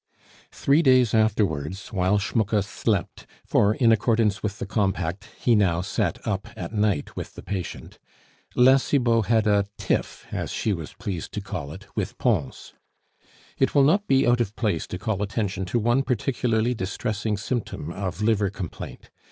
[0.51, 6.17] Three days afterwards, while Schmucke slept (for in accordance with the compact he now sat
[6.25, 7.99] up at night with the patient),
[8.55, 12.73] La Cibot had a "tiff," as she was pleased to call it, with Pons.
[13.59, 17.91] It will not be out of place to call attention to one particularly distressing symptom
[17.91, 19.11] of liver complaint.